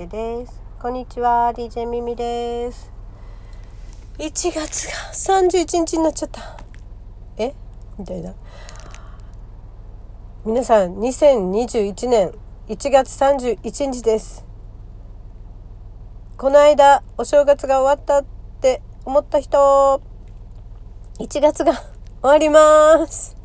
[0.00, 0.62] 介です。
[0.80, 2.90] こんにちは DJ ミミです。
[4.16, 6.56] 1月が31日になっちゃった。
[7.36, 7.52] え？
[7.98, 8.34] みたいな。
[10.46, 12.32] 皆さん2021年
[12.68, 14.46] 1月31日です。
[16.38, 18.24] この間お正月が終わったっ
[18.62, 20.00] て思った人
[21.18, 21.82] 1月が終
[22.22, 23.36] わります。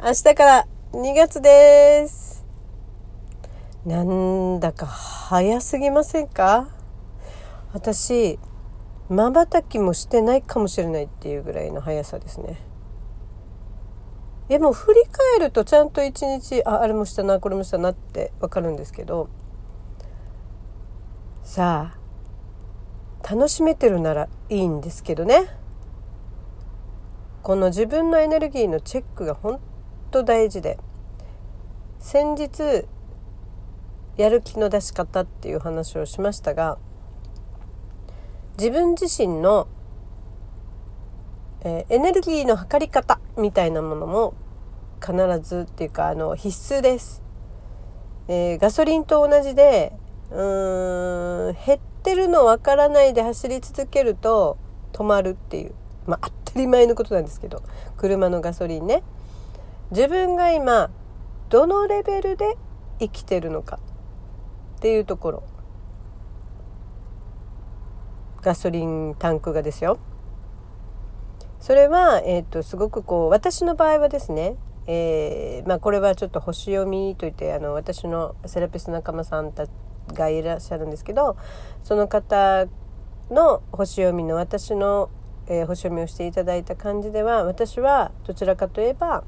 [0.00, 2.25] 明日から2月です。
[3.86, 6.68] なんだか早すぎませんか？
[7.72, 8.40] 私
[9.08, 12.58] まばたきもしてないかもしれないっていうぐらいの速さですね。
[14.48, 15.02] でも振り
[15.38, 19.28] 返るとちゃんと一日ああれもしたなこれもしたなって分かるんですけど
[21.44, 21.94] さ
[23.22, 25.48] あ楽しめてるならいいんですけどね。
[27.44, 29.60] この自分のエネルギーのチェックが本
[30.10, 30.76] 当大事で
[32.00, 32.84] 先日
[34.16, 36.78] やる気の出し方っていう話をしましたが
[38.58, 39.68] 自分自身の、
[41.62, 44.34] えー、エネルギーの測り方みたいなものも
[45.00, 47.22] 必ずっていうかあの必須です、
[48.28, 49.92] えー、ガソリンと同じで
[50.30, 54.56] うーん減ってるのわからないで走り続けると
[54.92, 55.74] 止まるっていう
[56.06, 57.62] まあ当たり前のことなんですけど
[57.96, 59.02] 車のガソリンね。
[59.90, 60.90] 自分が今
[61.48, 62.56] どのレベルで
[62.98, 63.78] 生きてるのか。
[64.76, 65.42] っていうところ。
[68.42, 69.98] ガソリンタンクがですよ。
[71.58, 79.66] それは、えーと、すごくこう私の場合はですね、えーまあ、これはちょっと星読みといってあの私のセラピスト仲間さんた
[80.12, 81.36] がいらっしゃるんですけど
[81.82, 82.66] その方
[83.30, 85.10] の星読みの私の、
[85.48, 89.24] えー、星読みをしていただいた感じでは私はどちらかといえば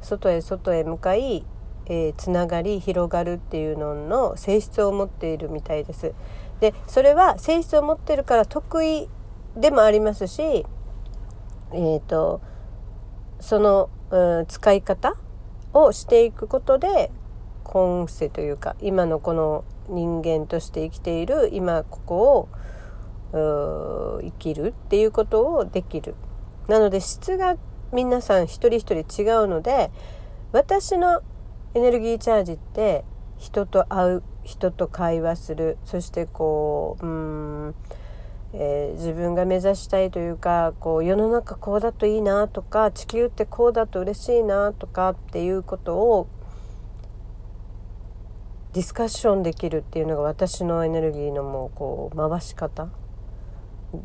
[0.00, 1.44] 外へ外へ向かい
[1.86, 6.12] えー、つながり広がるっていうのの性質を持っているみたいです。
[6.60, 9.08] でそれは性質を持ってるから得意
[9.56, 12.40] でもありますし、えーと、
[13.40, 15.16] その、うん、使い方
[15.72, 17.10] をしていくことで
[17.64, 22.48] 今世というか今のこの人間として生きている今ここ
[23.32, 26.14] を生きるっていうことをできる。
[26.68, 27.56] なので質が
[27.92, 29.90] 皆さん一人一人違うので
[30.52, 31.22] 私の
[31.76, 33.04] エネルギーチャージって
[33.36, 37.74] 人と会う人と会話するそしてこううん、
[38.54, 46.28] えー、自分が目指したいというかこう世の中こうだといいなとか地球ってこうだと嬉しいなとかっていうことを
[48.72, 52.88] ディスカッションできるっていうのが私のエネルギーのもうこう回し方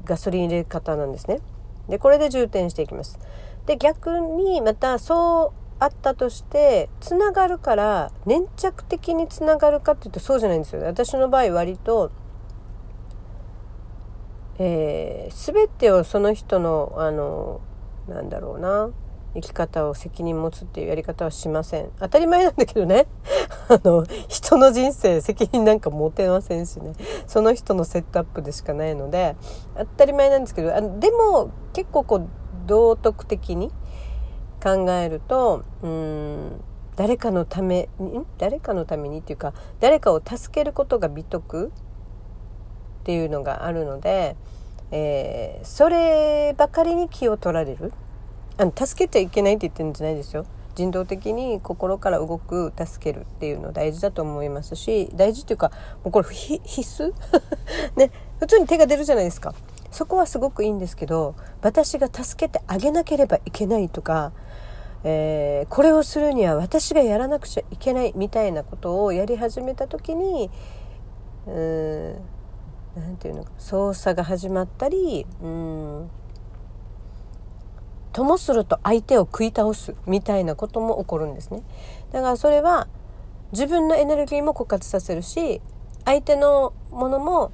[0.03, 1.39] ガソリン入れ方なんですね。
[1.87, 3.17] でこれで充填していきます。
[3.65, 12.11] で逆にまたそうあったとしてつながるから粘着的につながるかっていうとそうじゃないんですよ私の場合割と、
[14.59, 17.61] えー、全てをその人のあの
[18.07, 18.91] なんだろうな
[19.33, 21.89] 生き方を責任持つっていうやり方はしません。
[21.99, 23.07] 当たり前なんだけどね。
[23.69, 26.93] あの人の人生責任なんか持てませんしね。
[27.27, 29.37] その人のセットアップでしかないので
[29.77, 32.27] 当たり前なんですけどあでも結構こう
[32.67, 33.71] 道徳的に
[34.61, 36.61] 考えるとうん
[36.95, 41.71] 誰かのために誰かのためにっていうか誰かを助けることが美徳
[43.01, 44.35] っていうのがあるので、
[44.91, 47.91] えー、そればかりに気を取られる。
[48.57, 50.45] あの助けちゃいけないって言ってるんじゃないですよ。
[50.75, 55.71] 人道的に心から動く助けるっていうの大事だと思いますし大事っていうか
[56.03, 56.59] もうこれ必
[57.03, 57.13] 須？
[57.97, 59.55] ね普通に手が出るじゃないですか。
[59.89, 64.31] そこはすごくいいんですけど私が助けてあげなければいけないとか、
[65.03, 70.51] えー、これをするには私がやらなくちゃいけないみたいなことをやり始めた時に
[71.47, 72.21] うーん
[72.95, 76.09] なんていうのか操作が始まったりうん
[78.13, 81.63] ともすると相手を食い倒すみたいなことも起こるんですね。
[82.11, 82.87] だからそれは
[83.53, 85.61] 自分のエネルギーも枯渇させるし
[86.05, 87.51] 相手のものも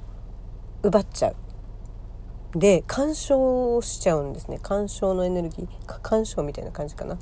[0.82, 1.36] 奪っちゃう。
[2.58, 4.58] で干渉しちゃうんですね。
[4.60, 7.18] 干渉のエネルギー干渉みたいな感じかな。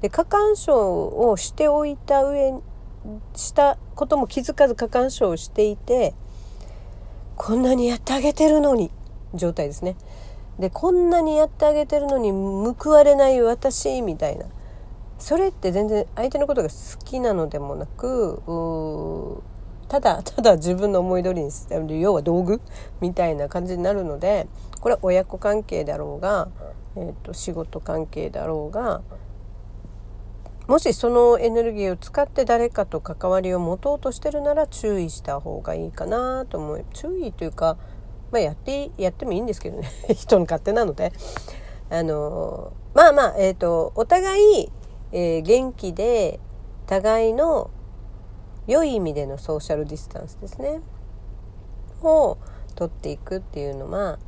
[0.00, 2.60] で過干渉をしておいた上
[3.34, 6.14] したことも気づかず過干渉をしていて
[7.36, 8.90] こんなにやってあげてるのに
[9.34, 9.96] 状態ですね。
[10.58, 14.46] でこんなにやってあげてるのに報われない私みたいな。
[15.18, 16.74] それって全然相手のことが好
[17.04, 19.42] きなのでもなく
[19.88, 22.60] ただただ自分の思い通りにする要は道具？
[23.00, 24.46] みたいな感じになるので
[24.80, 26.48] これは親子関係だろうが、
[26.96, 29.02] えーと、仕事関係だろうが
[30.68, 36.84] もしそのエネルギーを使って誰かと関わりを持とうとしてるなら注意した方がいいかなと思う。
[36.92, 37.78] 注意というか、
[38.30, 39.88] まあ、やってやってもいいんですけどね。
[40.14, 41.12] 人の勝手なので。
[41.90, 44.70] あのまあまあ、えーと、お互い、
[45.12, 46.38] えー、元気で
[46.86, 47.70] 互いの
[48.66, 50.82] 良い意味でのソーシャルディスタンスですね。
[52.02, 52.36] を
[52.74, 54.18] 取っていくっていうのは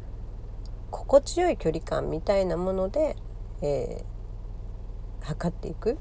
[0.91, 3.17] 心地よい距離感みたいなもので、
[3.61, 5.99] えー、測っていく。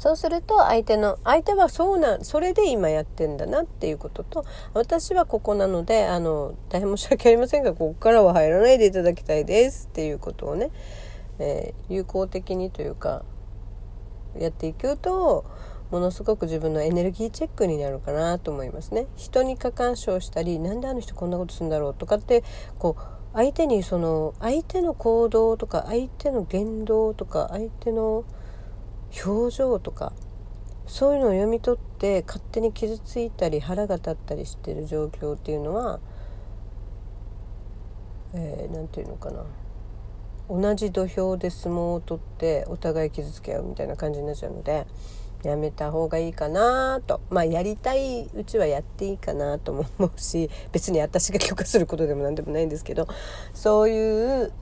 [0.00, 10.70] そうすると相手の相手はそうなそれで今やってんだなっていうことと私はここなのであの大変申し訳ありませんがここからは入らないでいただきたいですっていうことをね、
[11.38, 13.26] えー、有効的にというか
[14.38, 15.44] やっていくと
[15.90, 19.06] ものすごく自分のエネルギーチェックになるかなと思いますね。
[19.16, 22.42] 人に過干渉したりなんであの人こんなことするんだろうとかって
[22.78, 23.02] こう
[23.34, 28.24] 相手にその相手の行動とか相手の言動とか相手の
[29.24, 30.12] 表情とか
[30.86, 36.00] そういうのを読み取って勝手に傷ついたり腹が立ったりしてる状況っていうのは
[38.32, 39.44] 何、えー、て言うのかな
[40.48, 44.86] 同じ土俵で相撲を取ってお互い傷つけ合うみたいな感じになっちゃうので。
[45.42, 53.08] やめた方がいいかなとまあやりたいうちはやっていいかなとも思うし 別に私が許可することでも何でもないんですけど
[53.54, 54.52] そういう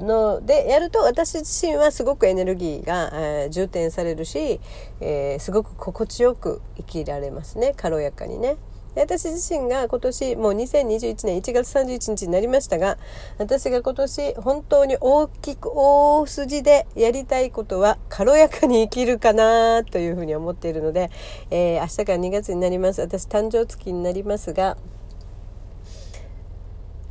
[0.00, 4.60] のでやると私自身はすごくエネルギーが、えー、充填されるし、
[5.00, 8.56] えー、すごく心地よく生きられますね軽やかにね。
[8.96, 12.98] 私自身が今年もう2021年1月31日になりましたが
[13.38, 21.10] 私が今年本当に大きく大筋でやりたいことは軽やかに生きるかなというふうに思っているので、
[21.50, 23.00] えー、明日から2月になります。
[23.00, 24.76] 私誕生月になりますが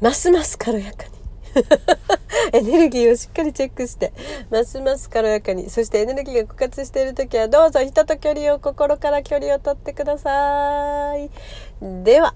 [0.01, 1.22] ますます軽やかに
[2.51, 4.13] エネルギーをしっかりチェックして
[4.49, 5.69] ますます軽やかに。
[5.69, 11.29] そしてエネルギーが枯渇している時はどうぞ人と距離を心から距離をとってください。
[12.03, 12.35] では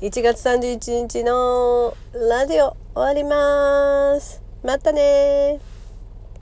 [0.00, 4.42] 1月31日のラジオ終わります。
[4.62, 5.71] またね